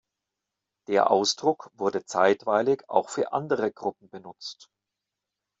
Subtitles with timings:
[0.87, 4.67] Der Ausdruck wurde zeitweilig auch für andere Gruppen benutzt.